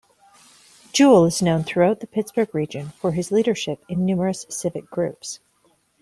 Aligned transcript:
Jewell 0.91 1.25
is 1.25 1.43
known 1.43 1.63
throughout 1.63 1.99
the 1.99 2.07
Pittsburgh 2.07 2.55
region 2.55 2.89
for 2.89 3.11
his 3.11 3.31
leadership 3.31 3.85
in 3.87 4.03
numerous 4.03 4.47
civic 4.49 4.89
groups. 4.89 5.39